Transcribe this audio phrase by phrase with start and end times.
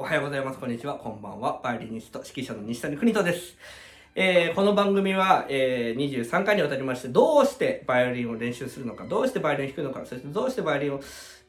[0.00, 0.60] おはようございます。
[0.60, 0.94] こんにちは。
[0.94, 1.60] こんばんは。
[1.60, 3.56] バイオリニスト、指揮者の西谷邦人です。
[4.14, 11.00] えー、この番組は、えー、23回にわたりまして、どうしてバイオリンを練習するのか、どうしてバイオリンを弾くのか、そしてどうしてバイオリンを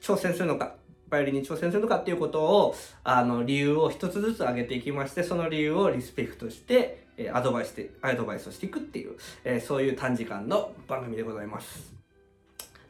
[0.00, 0.76] 挑戦するのか、
[1.10, 2.74] バイオリンに挑戦するのかっていうことを、
[3.04, 11.92] あの、理由を一つずつ挙げていきまして、その理由をリスペクトして、え、アドバイスして、アドバイスをしていくっていう、え、そういう短時間の番組でございます。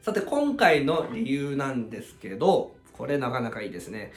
[0.01, 4.13] さて、今回の理由なんですけど、これなかなかいいですね。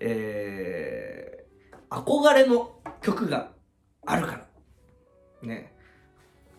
[0.00, 2.70] えー、憧れの
[3.02, 3.50] 曲が
[4.06, 4.46] あるから。
[5.42, 5.54] ね。
[5.54, 5.64] やっ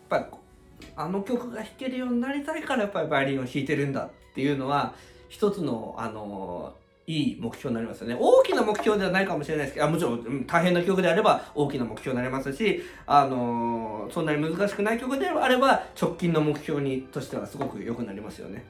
[0.08, 0.24] ぱり、
[0.96, 4.94] あの曲が弾けるようになりたいからやっぱりバイオリンを弾いてるんだっていうのは、
[5.28, 6.74] 一つの、あの
[7.08, 8.16] いい目標になりますよね。
[8.18, 18.64] 大きな目標ではないかもしれないですけど、あもちろん大変な曲であれば大きな目標になりますし、あのそんなに難しくない曲であれば直近の目標にとしてはすごく良くなりますよね。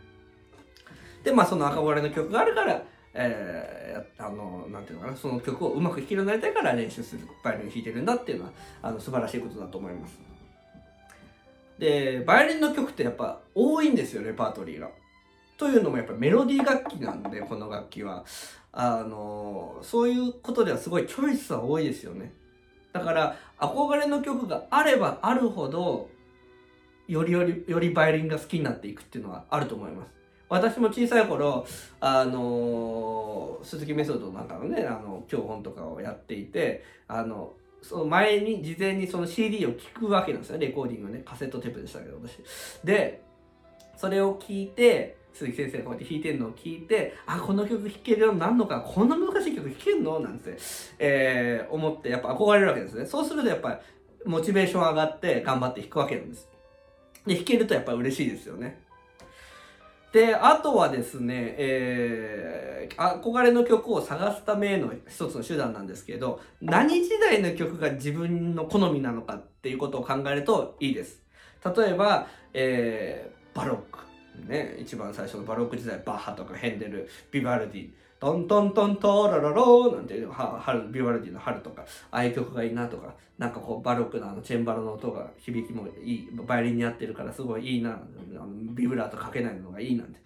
[1.24, 2.83] で、まあその憧れの曲があるから、
[3.19, 10.19] えー、あの、なんていうのかな、その曲をうまく弾けるようになりたいから練習する、バイオリン弾いてるんだっていうのは、あの、素晴らしいことだと思います。
[11.78, 14.91] で、バイオリンの曲ってやっぱ多いんですよ、レパートリーが。
[15.56, 18.25] というのもやっぱメロディー楽器なんで、この楽器は。
[18.73, 22.34] あの、そういうことではすごいチョイスは多いですよね。
[22.92, 26.11] だから、憧れの曲があればあるほど、
[27.08, 30.11] よりより、よりバイオリンが好きになっていくっていうのはあると思います。
[30.48, 31.66] 私も小さい頃、
[32.00, 40.58] あのー、鈴木メソッドなんかのね、あの、教本とかをやっていて、あの、その前に、事前にその CD を聴くわけなんですよ。
[40.58, 41.22] レコーディングね。
[41.24, 42.39] カセットテープでしたけど、私。
[42.84, 43.22] で、
[43.97, 50.20] それを聞いて、鈴木先生がこうやって弾いてるのを聞いて、あ、この曲弾けるようになるのか、こんな難しい曲弾けるの？
[50.20, 50.56] なんて、
[50.98, 53.05] えー、思って、やっぱ憧れるわけですね。
[53.06, 53.80] そうするとやっぱ
[54.24, 56.48] り、モチベーション上がって頑張って弾くわけなんです。
[57.27, 58.86] で、弾けるとやっぱ嬉しいですよね。
[60.17, 71.20] で、あとはですね、えー、憧れの曲を探すための一つの手段なんですけど、何時代の曲が自分の好みなのかっていうことを考えるといいです。
[71.77, 73.30] 例えば、え、
[74.56, 88.00] ね、一番最初のバロック時代、バッハとかヘンデル、ビバルディ、トントントントロロローなんて春、ビバルディの春とか、ああいう曲がいいなとか、なんかこうバロックのあのチェンバロの音が響きもいい、バイオリンに合ってるからすごいいいな、
[88.74, 90.20] ビブラートかけないのがいいなんて。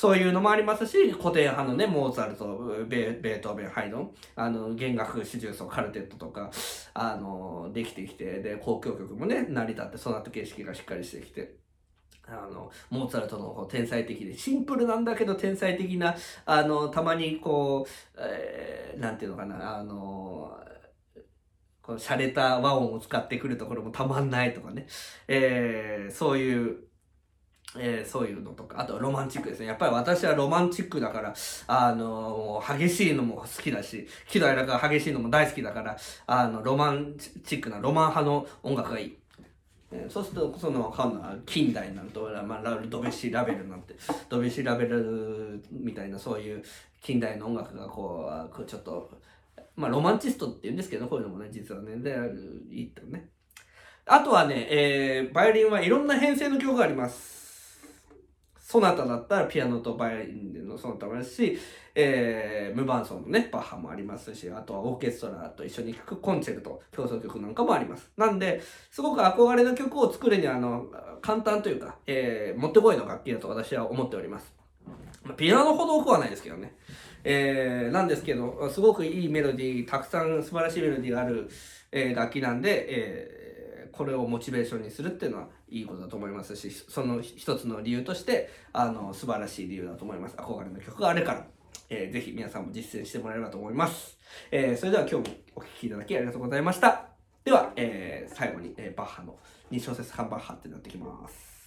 [0.00, 6.50] そういうのもありますし、古典派のね、モーツァルト、ベベートーベン、ハイドン、あの、弦楽四重奏、カルテットとか、
[6.94, 11.54] あの、できてきて、で、交響曲もね、成り立って、ソナット形式がしっかりしてきて、
[12.30, 16.14] あの、モーツァルトの天才的で、シンプルなんだけど天才的な、
[16.46, 20.56] あの、たまにこう、えー、なんていうのかな、あの、
[21.82, 24.86] この洒落た和音を使ってくるところもたまんないとかね、
[25.26, 26.84] えー、そういう、
[27.78, 29.66] えー、そういうのとか、あとロマンチックですね。
[29.66, 31.34] やっぱり私はロマンチックだから、
[31.66, 39.19] あのー、激しいのも好きだし、喜怒哀楽が激しいのも大好きだから、あの、ロマンチックな、ロマン派の音楽がいい。
[40.08, 43.94] そうするとそのかん近代になると、まあ、ラドベシーラベルなんて
[44.28, 46.62] ドベシーラベルみたいなそういう
[47.02, 49.10] 近代の音楽がこうちょっと
[49.74, 52.16] まあロマンチストって言うんですけどこういうのもね実はねで
[52.70, 53.28] いいってね。
[54.06, 57.39] あとはね、えー、バイオリンはいろんな編成の曲があります。
[58.70, 61.58] ソナタだったらピアノとバイオリンのソナタもあるし、
[61.92, 68.12] えー、無伴奏のね、バッハもありますし、あとはオーケストラと一緒に聴くコンチェルト、競争曲なんかもあります。
[68.16, 70.86] なんで、すごく憧れの曲を作るには、あの、
[71.20, 74.54] 簡単というか、えー、もってこいの楽器だと私は思っております。
[75.36, 76.76] ピアノほど多くはないですけどね。
[77.24, 81.50] えー、なんですけど、すごくいいメロディー、たくさん素晴らしいメロディーがある、
[81.90, 83.49] えー、楽器なんで、えー
[83.92, 90.36] これをモチベーションにするっていうのはいいことだと思いますしその一つの理由としてあの素晴らしい理由だと思います。
[90.36, 91.46] 憧れの曲があるから、
[91.88, 94.16] えー、ぜひ皆さんも実践してもらえればと思います、
[94.50, 97.06] えー、それでは今日もお聴きいただきありがとうございました。
[97.44, 99.36] では、えー、最後に、えー、バッハの
[99.70, 101.59] 2小節半バッハってなってきます。